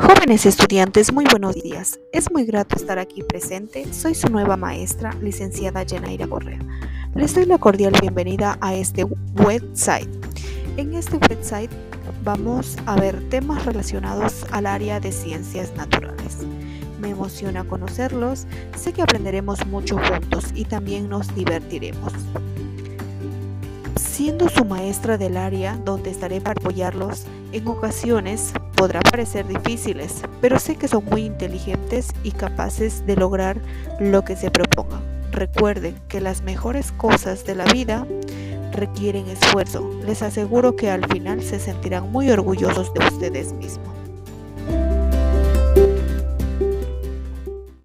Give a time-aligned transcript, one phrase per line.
[0.00, 2.00] Jóvenes estudiantes, muy buenos días.
[2.10, 3.92] Es muy grato estar aquí presente.
[3.92, 6.58] Soy su nueva maestra, licenciada Yenaira Correa.
[7.14, 10.08] Les doy la cordial bienvenida a este website.
[10.76, 11.70] En este website
[12.24, 16.38] vamos a ver temas relacionados al área de ciencias naturales.
[17.00, 22.12] Me emociona conocerlos, sé que aprenderemos mucho juntos y también nos divertiremos.
[23.96, 30.58] Siendo su maestra del área donde estaré para apoyarlos, en ocasiones podrá parecer difíciles, pero
[30.58, 33.60] sé que son muy inteligentes y capaces de lograr
[34.00, 35.02] lo que se propongan.
[35.30, 38.06] Recuerden que las mejores cosas de la vida
[38.72, 39.88] requieren esfuerzo.
[40.04, 44.03] Les aseguro que al final se sentirán muy orgullosos de ustedes mismos.